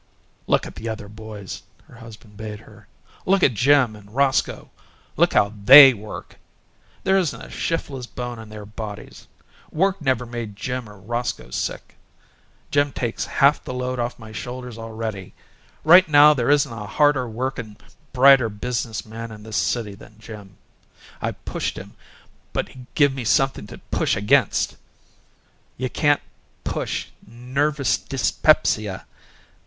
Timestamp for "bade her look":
2.35-3.43